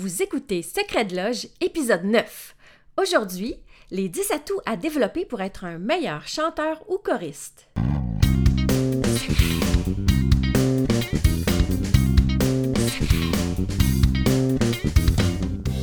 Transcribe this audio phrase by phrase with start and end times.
[0.00, 2.54] Vous écoutez Secret de Loge, épisode 9.
[2.98, 3.56] Aujourd'hui,
[3.90, 7.66] les 10 atouts à développer pour être un meilleur chanteur ou choriste.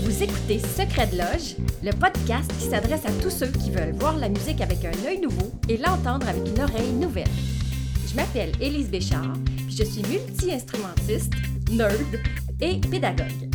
[0.01, 4.17] Vous écoutez Secret de Loge, le podcast qui s'adresse à tous ceux qui veulent voir
[4.17, 7.27] la musique avec un œil nouveau et l'entendre avec une oreille nouvelle.
[8.09, 9.33] Je m'appelle Élise Béchard,
[9.67, 11.33] puis je suis multi-instrumentiste,
[11.69, 12.21] nerd
[12.61, 13.54] et pédagogue.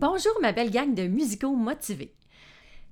[0.00, 2.14] Bonjour ma belle gang de musicaux motivés.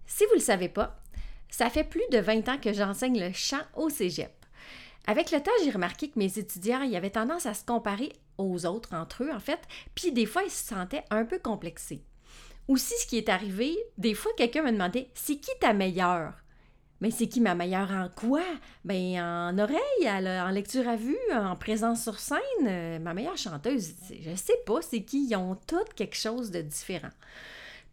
[0.07, 1.01] Si vous ne le savez pas,
[1.49, 4.31] ça fait plus de 20 ans que j'enseigne le chant au cégep.
[5.07, 8.67] Avec le temps, j'ai remarqué que mes étudiants y avaient tendance à se comparer aux
[8.67, 9.61] autres, entre eux en fait,
[9.95, 12.05] puis des fois ils se sentaient un peu complexés.
[12.69, 16.35] Aussi, ce qui est arrivé, des fois quelqu'un me demandait C'est qui ta meilleure
[17.01, 18.43] mais c'est qui ma meilleure en quoi?
[18.85, 22.39] Ben en oreille, en lecture à vue, en présence sur scène.
[22.67, 25.29] Euh, ma meilleure chanteuse, je sais pas, c'est qui?
[25.29, 27.11] Ils ont toutes quelque chose de différent.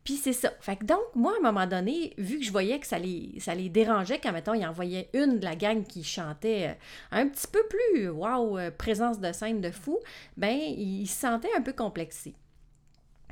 [0.03, 0.51] Puis c'est ça.
[0.61, 3.69] Fait que donc, moi, à un moment donné, vu que je voyais que ça les,
[3.69, 6.73] dérangeait quand, mettons, ils envoyaient une de la gang qui chantait euh,
[7.11, 9.99] un petit peu plus, wow, euh, présence de scène de fou,
[10.37, 12.35] ben, ils se sentaient un peu complexés.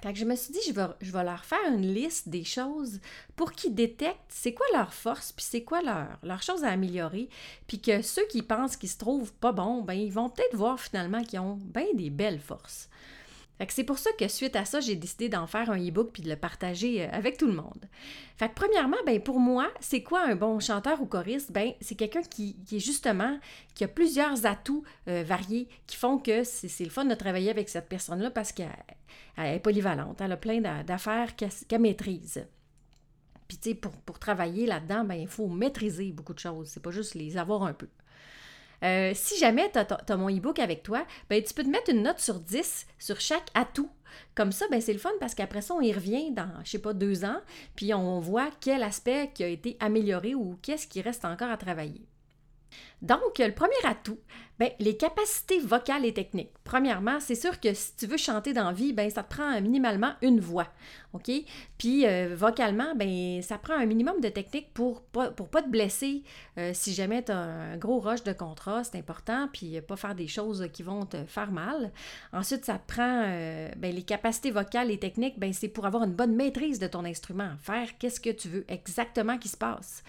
[0.04, 3.00] Fait je me suis dit, je vais, leur faire une liste des choses
[3.38, 7.30] pour qu'ils détectent c'est quoi leur force, puis c'est quoi leur, leur chose à améliorer,
[7.68, 10.78] puis que ceux qui pensent qu'ils se trouvent pas bons, ben ils vont peut-être voir
[10.78, 12.90] finalement qu'ils ont bien des belles forces
[13.70, 16.30] c'est pour ça que suite à ça, j'ai décidé d'en faire un e-book puis de
[16.30, 17.88] le partager euh, avec tout le monde.
[18.38, 21.52] Fait que premièrement, ben pour moi, c'est quoi un bon chanteur ou choriste?
[21.52, 23.40] Ben c'est quelqu'un qui, est justement,
[23.76, 27.70] qui a plusieurs atouts euh, variés qui font que c'est le fun de travailler avec
[27.70, 28.70] cette personne-là parce qu'elle
[29.38, 32.46] est polyvalente, elle a plein d'affaires qu'elle maîtrise.
[33.48, 36.92] Puis tu sais, pour, travailler là-dedans, ben il faut maîtriser beaucoup de choses, c'est pas
[36.92, 37.88] juste les avoir un peu.
[38.84, 42.04] Euh, si jamais tu as, mon e-book avec toi, ben, tu peux te mettre une
[42.04, 43.90] note sur 10 sur chaque atout.
[44.36, 46.80] Comme ça, ben, c'est le fun parce qu'après ça, on y revient dans, je sais
[46.80, 47.40] pas, deux ans,
[47.76, 51.58] puis on voit quel aspect qui a été amélioré ou qu'est-ce qui reste encore à
[51.58, 52.02] travailler.
[53.02, 54.20] Donc, le premier atout,
[54.60, 56.52] ben, les capacités vocales et techniques.
[56.64, 59.60] Premièrement, c'est sûr que si tu veux chanter dans la vie, ben, ça te prend
[59.60, 60.68] minimalement une voix.
[61.12, 61.30] OK?
[61.78, 65.70] Puis, euh, vocalement, ben, ça prend un minimum de technique pour ne pour pas te
[65.70, 66.24] blesser
[66.58, 70.16] euh, si jamais tu as un gros rush de contrat, c'est important, puis pas faire
[70.16, 71.92] des choses qui vont te faire mal.
[72.32, 76.14] Ensuite, ça prend euh, ben, les capacités vocales et techniques, ben, c'est pour avoir une
[76.14, 80.04] bonne maîtrise de ton instrument, faire qu'est-ce que tu veux exactement qui se passe.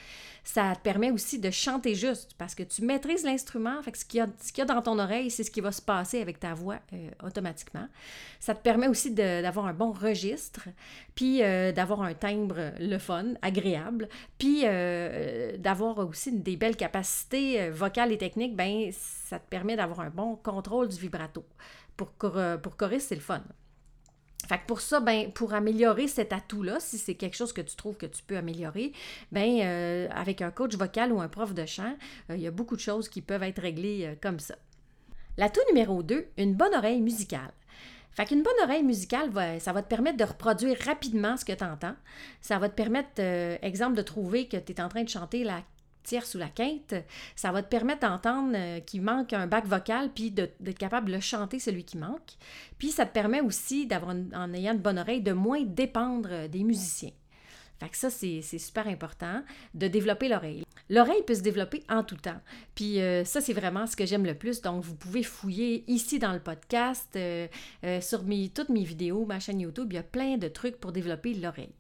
[0.45, 4.05] Ça te permet aussi de chanter juste parce que tu maîtrises l'instrument, fait que ce
[4.05, 5.81] qu'il y a ce qu'il y a dans ton oreille, c'est ce qui va se
[5.81, 7.89] passer avec ta voix euh, automatiquement.
[8.41, 10.69] Ça te permet aussi d'avoir un bon registre,
[11.15, 17.71] puis euh, d'avoir un timbre le fun, agréable, puis euh, d'avoir aussi des belles capacités
[17.71, 21.43] vocales et techniques, ben ça te permet d'avoir un bon contrôle du vibrato.
[21.97, 23.43] Pour, pour choriste, c'est le fun.
[24.47, 27.77] Fait que pour ça, ben, pour améliorer cet atout-là, si c'est quelque chose que tu
[27.77, 28.93] trouves que tu peux améliorer,
[29.33, 31.97] ben, euh, avec un coach vocal ou un prof de chant,
[32.31, 34.57] euh, il y a beaucoup de choses qui peuvent être réglées euh, comme ça.
[35.37, 37.53] L'atout numéro 2, une bonne oreille musicale.
[38.13, 41.65] Fait qu'une bonne oreille musicale, ça va te permettre de reproduire rapidement ce que tu
[41.65, 41.97] entends.
[42.41, 43.21] Ça va te permettre,
[43.61, 45.65] exemple, de trouver que tu es en train de chanter la
[46.05, 46.95] tierce ou la quinte,
[47.35, 51.19] ça va te permettre d'entendre euh, qu'il manque un bac vocal, puis d'être capable de
[51.19, 52.35] chanter, celui qui manque.
[52.79, 56.49] Puis ça te permet aussi, d'avoir en ayant une bonne oreille, de moins dépendre euh,
[56.49, 57.11] des musiciens.
[57.81, 59.43] Fait que ça, c'est super important
[59.75, 60.65] de développer l'oreille.
[60.89, 62.41] L'oreille peut se développer en tout temps.
[62.77, 64.61] Puis euh, ça, c'est vraiment ce que j'aime le plus.
[64.61, 67.19] Donc, vous pouvez fouiller ici dans le podcast,
[68.01, 70.93] sur mes, toutes mes vidéos, ma chaîne YouTube, il y a plein de trucs pour
[70.93, 71.75] développer l'oreille.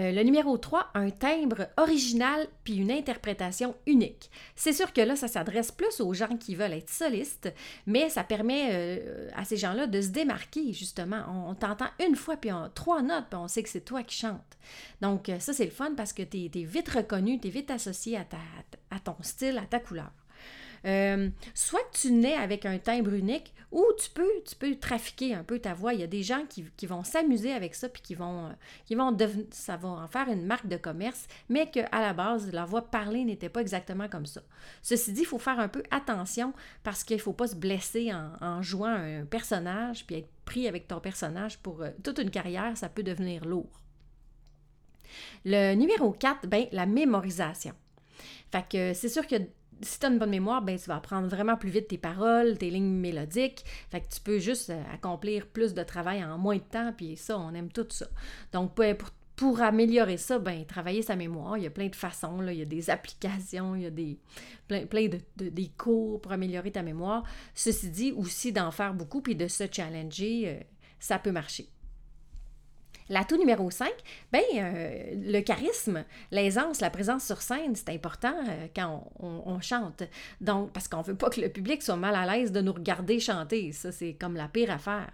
[0.00, 4.28] Euh, le numéro 3, un timbre original puis une interprétation unique.
[4.56, 7.52] C'est sûr que là, ça s'adresse plus aux gens qui veulent être solistes,
[7.86, 11.22] mais ça permet euh, à ces gens-là de se démarquer, justement.
[11.48, 14.16] On, t'entend une fois, puis on, trois notes, puis on sait que c'est toi qui
[14.16, 14.58] chantes.
[15.00, 17.70] Donc, euh, ça, c'est le fun parce que tu es, vite reconnu, tu es vite
[17.70, 18.38] associé à, ta,
[18.90, 20.10] à ton style, à ta couleur.
[20.86, 25.74] Euh, soit tu nais avec un timbre unique, ou tu peux, trafiquer un peu ta
[25.74, 25.94] voix.
[25.94, 28.52] Il y a des gens qui, vont s'amuser avec ça, puis qui vont, euh,
[28.86, 29.16] qui vont
[29.50, 33.24] ça va en faire une marque de commerce, mais qu'à la base, la voix parlée
[33.24, 34.42] n'était pas exactement comme ça.
[34.80, 36.52] Ceci dit, il faut faire un peu attention
[36.84, 40.86] parce qu'il ne faut pas se blesser en, jouant un personnage, puis être pris avec
[40.86, 43.80] ton personnage pour euh, toute une carrière, ça peut devenir lourd.
[45.44, 47.74] Le numéro 4, ben, la mémorisation.
[48.52, 49.36] Fait que c'est sûr que
[49.82, 52.58] si tu as une bonne mémoire, ben, tu vas apprendre vraiment plus vite tes paroles,
[52.58, 53.64] tes lignes mélodiques.
[53.90, 57.16] Fait que tu peux juste euh, accomplir plus de travail en moins de temps, puis
[57.16, 58.06] ça, on aime tout ça.
[58.52, 58.74] Donc,
[59.36, 62.40] pour, améliorer ça, ben, travailler sa mémoire, il y a plein de façons.
[62.40, 62.52] Là.
[62.52, 64.18] Il y a des applications, il y a des,
[64.68, 67.24] plein, de, des cours pour améliorer ta mémoire.
[67.54, 70.62] Ceci dit, aussi d'en faire beaucoup, puis de se challenger, euh,
[70.98, 71.68] ça peut marcher.
[73.10, 73.90] L'atout numéro 5,
[74.32, 80.02] ben, euh, le charisme, l'aisance, la présence sur scène, c'est important euh, quand on, chante.
[80.40, 82.72] Donc, parce qu'on ne veut pas que le public soit mal à l'aise de nous
[82.72, 83.72] regarder chanter.
[83.72, 85.10] Ça, c'est comme la pire affaire.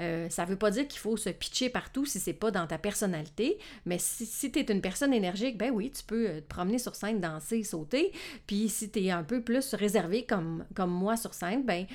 [0.00, 2.66] Euh, ça ne veut pas dire qu'il faut se pitcher partout si c'est pas dans
[2.66, 6.48] ta personnalité, mais si, si tu es une personne énergique, ben oui, tu peux te
[6.48, 8.12] promener sur scène, danser, sauter.
[8.46, 11.86] Puis si tu es un peu plus réservé comme, comme moi sur scène, ben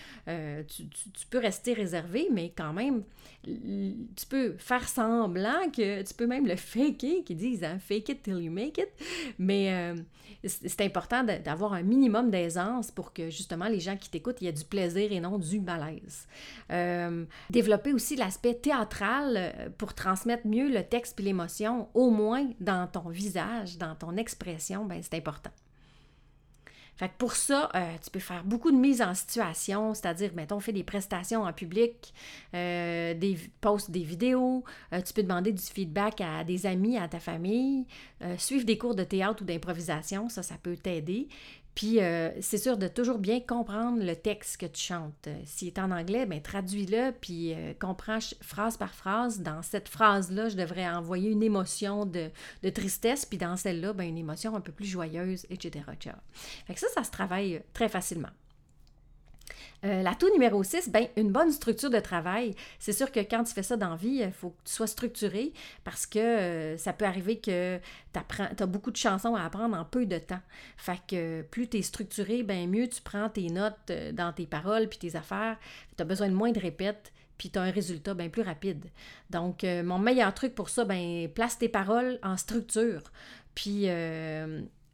[0.68, 3.04] tu, tu peux rester réservé, mais quand même,
[3.44, 5.39] tu peux faire semblant
[5.74, 8.90] que tu peux même le faker, qu'ils disent hein, fake it till you make it.
[9.38, 9.96] Mais euh,
[10.44, 14.48] c'est important d'avoir un minimum d'aisance pour que justement les gens qui t'écoutent, il y
[14.48, 16.28] ait du plaisir et non du malaise.
[16.72, 22.50] Euh, développer aussi l'aspect théâtral euh, pour transmettre mieux le texte et l'émotion, au moins
[22.60, 25.52] dans ton visage, dans ton expression, ben, c'est important.
[27.00, 30.58] Fait que pour ça, euh, tu peux faire beaucoup de mise en situation, c'est-à-dire, mettons,
[30.58, 32.14] on fait des prestations en public,
[32.54, 33.38] euh, des
[33.88, 37.86] des vidéos, euh, tu peux demander du feedback à des amis, à ta famille,
[38.38, 41.30] suivre des cours de théâtre ou d'improvisation, ça, ça peut t'aider.
[41.76, 45.28] Puis, euh, c'est sûr de toujours bien comprendre le texte que tu chantes.
[45.28, 49.40] Euh, s'il est en anglais, bien, traduis-le, puis euh, comprends phrase par phrase.
[49.42, 52.32] Dans cette phrase-là, je devrais envoyer une émotion de,
[52.70, 55.86] tristesse, puis dans celle-là, bien, une émotion un peu plus joyeuse, etc.
[56.68, 58.30] Que ça, ça se travaille très facilement.
[59.86, 62.56] Euh, L'atout numéro 6, ben, une bonne structure de travail.
[62.80, 65.54] C'est sûr que quand tu fais ça dans vie, il faut que tu sois structuré
[65.84, 67.80] parce que euh, ça peut arriver que
[68.14, 70.42] tu as beaucoup de chansons à apprendre en peu de temps.
[70.78, 74.46] Fait que plus tu es structuré, ben mieux tu prends tes notes euh, dans tes
[74.46, 75.58] paroles puis tes affaires.
[75.96, 78.86] Tu as besoin de moins de répètes puis tu as un résultat bien plus rapide.
[79.30, 83.02] Donc, mon meilleur truc pour ça, ben place tes paroles en structure.
[83.56, 83.88] Puis,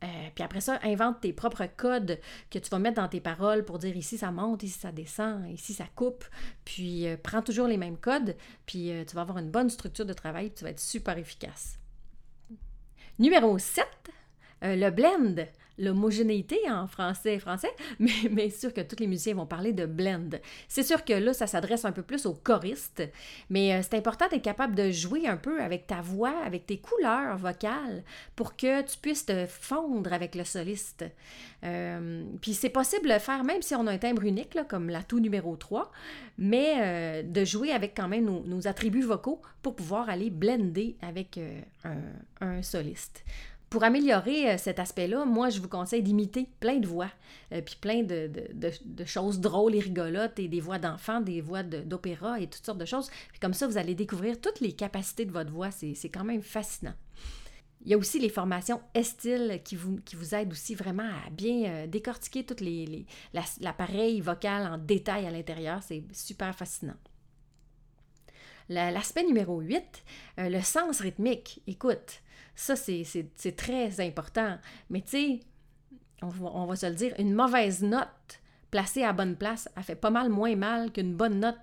[0.03, 2.19] euh, puis après ça, invente tes propres codes
[2.49, 5.47] que tu vas mettre dans tes paroles pour dire ici ça monte, ici ça descend,
[5.49, 6.25] ici ça coupe.
[6.65, 10.05] Puis euh, prends toujours les mêmes codes, puis euh, tu vas avoir une bonne structure
[10.05, 11.79] de travail, puis tu vas être super efficace.
[13.17, 13.87] Numéro 7,
[14.61, 15.45] le blend
[15.77, 20.29] l'homogénéité en français français, mais, mais sûr que tous les musiciens vont parler de blend.
[20.67, 23.03] C'est sûr que là, ça s'adresse un peu plus aux choristes,
[23.49, 26.77] mais euh, c'est important d'être capable de jouer un peu avec ta voix, avec tes
[26.77, 28.03] couleurs vocales,
[28.35, 31.05] pour que tu puisses te fondre avec le soliste.
[31.63, 34.63] Euh, puis c'est possible de le faire même si on a un timbre unique, là,
[34.63, 35.91] comme l'atout numéro 3,
[36.37, 41.39] mais euh, de jouer avec quand même nos, attributs vocaux pour pouvoir aller blender avec
[41.83, 41.95] un,
[42.41, 43.23] un soliste.
[43.75, 47.11] Pour améliorer euh, cet aspect-là, moi, je vous conseille d'imiter plein de voix,
[47.51, 48.31] euh, puis plein de,
[49.05, 52.85] choses drôles et rigolotes, et des voix d'enfants, des voix d'opéra et toutes sortes de
[52.85, 53.09] choses.
[53.31, 55.71] Puis comme ça, vous allez découvrir toutes les capacités de votre voix.
[55.71, 56.93] C'est quand même fascinant.
[57.83, 61.29] Il y a aussi les formations Estil qui vous, qui vous aident aussi vraiment à
[61.29, 63.05] bien euh, décortiquer tout les,
[63.59, 65.83] l'appareil vocal en détail à l'intérieur.
[65.83, 66.95] C'est super fascinant.
[68.69, 69.83] L'aspect numéro 8,
[70.37, 71.61] le sens rythmique.
[71.67, 72.21] Écoute,
[72.55, 74.57] ça, c'est très important.
[74.89, 75.39] Mais tu sais,
[76.21, 78.39] on, on, va se le dire, une mauvaise note
[78.71, 81.57] placée à bonne place, elle fait pas mal moins mal qu'une bonne note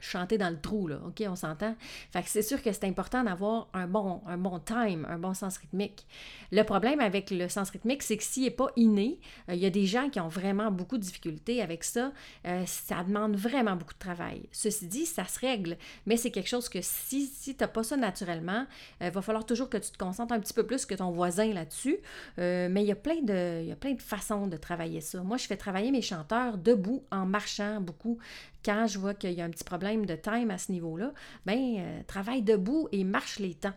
[0.00, 1.74] chanter dans le trou, là, OK, on s'entend?
[2.12, 5.34] Fait que c'est sûr que c'est important d'avoir un bon, un bon time, un bon
[5.34, 6.06] sens rythmique.
[6.52, 9.66] Le problème avec le sens rythmique, c'est que s'il n'est pas inné, euh, il y
[9.66, 12.12] a des gens qui ont vraiment beaucoup de difficultés avec ça.
[12.46, 14.48] Euh, ça demande vraiment beaucoup de travail.
[14.52, 15.76] Ceci dit, ça se règle,
[16.06, 18.66] mais c'est quelque chose que si, si tu n'as pas ça naturellement,
[19.00, 21.10] il euh, va falloir toujours que tu te concentres un petit peu plus que ton
[21.10, 21.98] voisin là-dessus.
[22.36, 25.22] mais il y, a plein de, il y a plein de façons de travailler ça.
[25.22, 28.18] Moi, je fais travailler mes chanteurs debout, en marchant beaucoup
[28.64, 31.12] quand je vois qu'il y a un petit problème de time à ce niveau-là,
[31.46, 33.74] ben euh, travaille debout et marche les temps.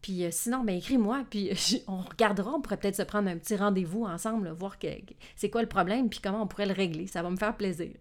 [0.00, 1.50] Puis euh, sinon, ben écris-moi, puis
[1.86, 4.88] on regardera, on pourrait peut-être se prendre un petit rendez-vous ensemble, voir que,
[5.36, 7.06] c'est quoi le problème, puis comment on pourrait le régler.
[7.06, 7.92] Ça va me faire plaisir.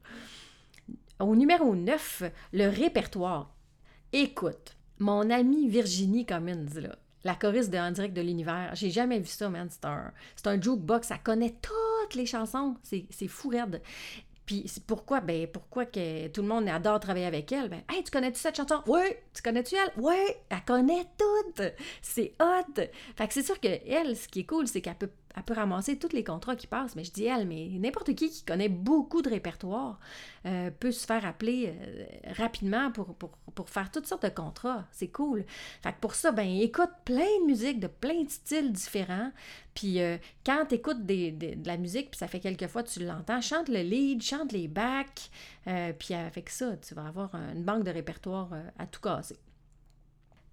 [1.20, 2.24] Au numéro 9,
[2.54, 3.54] le répertoire.
[4.12, 8.72] Écoute, mon amie Virginie Commons, là, la choriste de En direct de l'univers.
[8.74, 9.68] J'ai jamais vu ça, man.
[9.70, 11.12] C'est un, c'est un jukebox.
[11.12, 12.76] Elle connaît toutes les chansons.
[12.84, 13.82] C'est, c'est fou raide.
[14.52, 15.22] Puis pourquoi?
[15.22, 17.70] Ben pourquoi que tout le monde adore travailler avec elle?
[17.70, 18.82] Ben, hey, tu connais-tu cette chanson?
[18.86, 19.00] Oui!
[19.34, 19.94] Tu connais-tu elle?
[19.96, 20.14] Oui!
[20.50, 21.72] Elle connaît toutes!
[22.02, 22.82] C'est hot!
[23.16, 25.54] Fait que c'est sûr que elle, ce qui est cool, c'est qu'elle peut elle peut
[25.54, 28.70] ramasser tous les contrats qui passent, mais je dis elle, mais n'importe qui qui connaît
[28.70, 30.00] beaucoup de répertoire
[30.46, 32.06] euh, peut se faire appeler euh,
[32.38, 33.16] rapidement pour,
[33.70, 34.86] faire toutes sortes de contrats.
[34.92, 35.46] C'est cool.
[35.82, 39.32] Fait que pour ça, ben écoute plein de musique de plein de styles différents.
[39.74, 43.42] Puis euh, quand tu écoutes de la musique, puis ça fait quelques fois tu l'entends,
[43.42, 45.30] chante le lead, chante les backs,
[46.00, 49.38] puis avec ça, tu vas avoir une banque de répertoire à tout casser.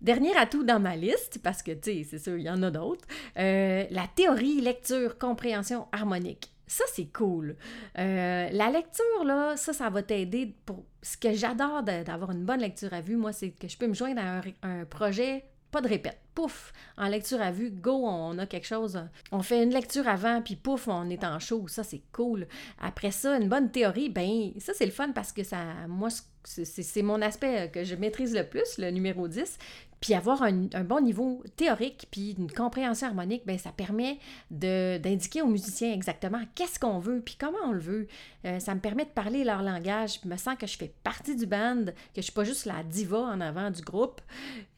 [0.00, 2.70] Dernier atout dans ma liste, parce que, tu sais, c'est sûr, il y en a
[2.70, 3.04] d'autres,
[3.36, 6.52] euh, la théorie, lecture, compréhension harmonique.
[6.68, 7.56] Ça, c'est cool.
[7.98, 10.84] Euh, la lecture, là, ça, ça va t'aider pour...
[11.02, 13.94] Ce que j'adore d'avoir une bonne lecture à vue, moi, c'est que je peux me
[13.94, 16.18] joindre à un, projet pas de répète.
[16.34, 19.02] Pouf, en lecture à vue, go, on a quelque chose.
[19.32, 21.66] On fait une lecture avant, puis pouf, on est en chaud.
[21.68, 22.46] Ça, c'est cool.
[22.80, 26.08] Après ça, une bonne théorie, ben, ça, c'est le fun parce que ça, moi,
[26.48, 29.58] c'est mon aspect que je maîtrise le plus, le numéro 10.
[30.00, 30.52] Puis avoir un,
[30.84, 34.18] bon niveau théorique, puis une compréhension harmonique, bien, ça permet
[34.50, 38.06] d'indiquer aux musiciens exactement qu'est-ce qu'on veut, puis comment on le veut.
[38.44, 41.34] Euh, ça me permet de parler leur langage, puis me sens que je fais partie
[41.34, 44.20] du band, que je suis pas juste la diva en avant du groupe.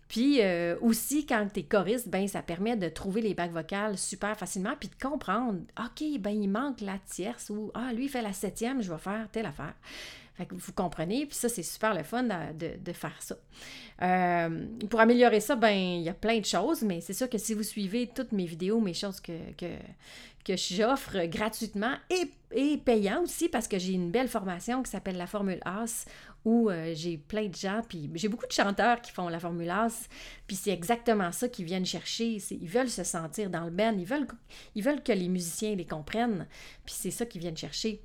[0.08, 3.98] Puis euh, aussi, quand tu es choriste, ben, ça permet de trouver les bacs vocales
[3.98, 8.08] super facilement, puis de comprendre, OK, ben, il manque la tierce, ou Ah, lui, il
[8.08, 9.74] fait la septième, je vais faire telle affaire
[10.50, 13.36] vous comprenez, puis ça, c'est super le fun de, faire ça.
[14.02, 17.38] Euh, pour améliorer ça, ben il y a plein de choses, mais c'est sûr que
[17.38, 19.66] si vous suivez toutes mes vidéos, mes choses que, que,
[20.56, 25.28] j'offre gratuitement et, et, payant aussi, parce que j'ai une belle formation qui s'appelle la
[25.28, 26.06] Formule AS,
[26.44, 29.70] où euh, j'ai plein de gens, puis j'ai beaucoup de chanteurs qui font la Formule
[29.70, 30.08] AS,
[30.48, 32.38] puis c'est exactement ça qu'ils viennent chercher.
[32.50, 34.26] Ils veulent se sentir dans le band, ils veulent,
[34.74, 36.48] ils veulent que les musiciens les comprennent,
[36.84, 38.02] puis c'est ça qu'ils viennent chercher.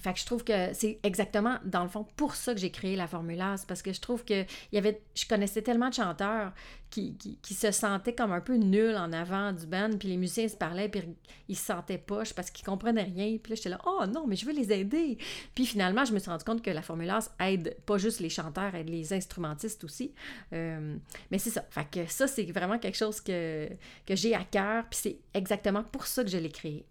[0.00, 2.96] Fait que je trouve que c'est exactement, dans le fond, pour ça que j'ai créé
[2.96, 6.52] la Formulasse, parce que je trouve que y avait, je connaissais tellement de chanteurs
[6.90, 10.46] qui, qui, se sentaient comme un peu nuls en avant du band, puis les musiciens
[10.46, 11.02] se parlaient, puis
[11.48, 14.36] ils se sentaient poches parce qu'ils comprenaient rien, puis là, j'étais là, oh non, mais
[14.36, 15.18] je veux les aider.
[15.54, 18.74] Puis finalement, je me suis rendu compte que la Formulasse aide pas juste les chanteurs,
[18.74, 20.12] aide les instrumentistes aussi.
[20.52, 20.96] Euh,
[21.30, 21.64] mais c'est ça.
[21.70, 23.68] Fait que ça, c'est vraiment quelque chose que,
[24.06, 26.84] que j'ai à cœur, puis c'est exactement pour ça que je l'ai créé.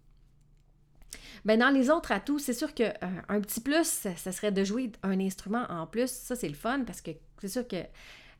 [1.44, 4.64] Ben, dans les autres atouts, c'est sûr qu'un euh, un petit plus, ça, serait de
[4.64, 6.10] jouer un instrument en plus.
[6.10, 7.76] Ça, c'est le fun parce que c'est sûr que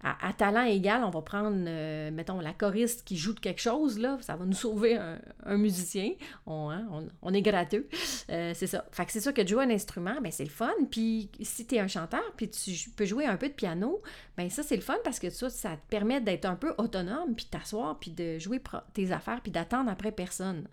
[0.04, 3.98] à, talent égal, on va prendre, euh, mettons, la choriste qui joue de quelque chose,
[3.98, 6.10] là, ça va nous sauver un, musicien.
[6.46, 6.86] Hein,
[7.22, 7.88] on, est gratteux.
[8.28, 8.84] Euh, c'est ça.
[8.92, 10.72] Fait que c'est sûr que de jouer un instrument, ben, c'est le fun.
[10.90, 14.02] Puis si tu es un chanteur, puis tu peux jouer un peu de piano,
[14.36, 17.34] ben ça, c'est le fun parce que ça, ça te permet d'être un peu autonome,
[17.34, 18.60] puis de t'asseoir, puis de jouer
[18.92, 20.66] tes affaires, puis d'attendre après personne.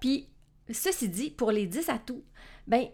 [0.00, 0.26] Puis
[0.70, 2.24] Ceci dit, pour les 10 atouts,
[2.66, 2.88] ben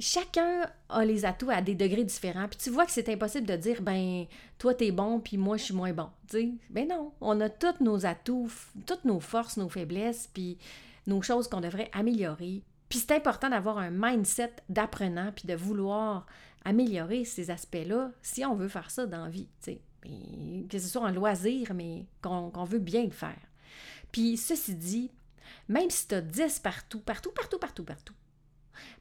[0.00, 2.48] chacun a les atouts à des degrés différents.
[2.48, 4.26] Puis tu vois que c'est impossible de dire, ben,
[4.58, 6.08] toi, t'es bon, puis moi, je suis moins bon.
[6.70, 8.50] Ben non, on a tous nos atouts,
[8.86, 10.58] toutes nos forces, nos faiblesses, puis
[11.06, 12.62] nos choses qu'on devrait améliorer.
[12.88, 16.26] Puis c'est important d'avoir un mindset d'apprenant, puis de vouloir
[16.64, 19.48] améliorer ces aspects-là si on veut faire ça dans la vie.
[20.68, 23.40] Que ce soit un loisir, mais qu'on veut bien le faire.
[24.12, 25.10] Puis ceci dit,
[25.68, 28.14] même si tu as 10 partout, partout, partout, partout, partout,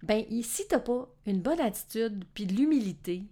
[0.04, 3.24] ben si tu n'as pas une bonne attitude puis de l'humilité,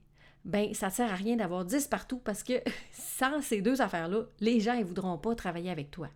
[0.45, 2.53] ben ça ne sert à rien d'avoir 10 partout parce que
[2.91, 6.07] sans ces deux affaires-là, les gens ne voudront pas travailler avec toi.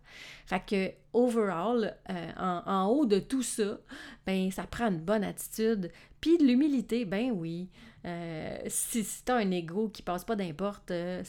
[0.46, 3.78] Fait que, overall, euh, en, haut de tout ça,
[4.26, 5.90] ben ça prend une bonne attitude.
[6.20, 7.68] Puis de l'humilité, ben oui.
[8.06, 11.22] Euh, si, tu as un ego qui passe pas d'importe, euh,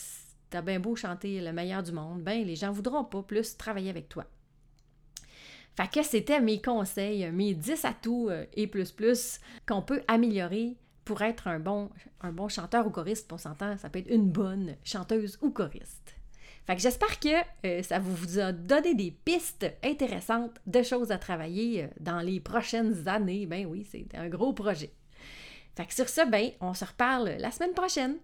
[0.51, 3.57] tu as bien beau chanter le meilleur du monde, ben les gens voudront pas plus
[3.57, 4.25] travailler avec toi.
[5.75, 10.75] Fait que c'était mes conseils, mes 10 atouts euh, et plus plus qu'on peut améliorer
[11.05, 11.89] pour être un bon,
[12.21, 13.27] un bon chanteur ou choriste.
[13.27, 16.15] Pour s'entendre, ça peut être une bonne chanteuse ou choriste.
[16.67, 17.29] Fait que j'espère que
[17.65, 22.39] euh, ça vous a donné des pistes intéressantes de choses à travailler euh, dans les
[22.39, 23.45] prochaines années.
[23.45, 24.91] Ben oui, c'est un gros projet.
[25.75, 28.17] Fait que sur ça, ben, on se reparle la semaine prochaine.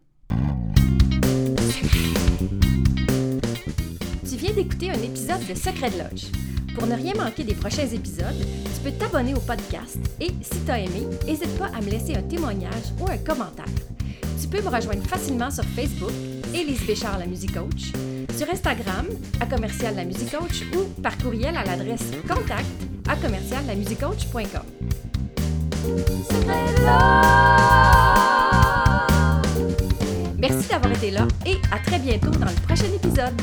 [4.29, 6.56] Tu viens d'écouter un épisode de Secret de Loge.
[6.77, 10.69] Pour ne rien manquer des prochains épisodes, tu peux t'abonner au podcast et si tu
[10.72, 13.65] as aimé, n'hésite pas à me laisser un témoignage ou un commentaire.
[14.39, 16.12] Tu peux me rejoindre facilement sur Facebook,
[16.53, 17.91] Élise Béchard, la musique coach,
[18.38, 19.07] sur Instagram,
[19.39, 22.67] à commercial la musique coach ou par courriel à l'adresse contact
[23.10, 23.74] à commercial la
[30.38, 33.34] Merci d'avoir été là et à très bientôt dans le prochain épisode.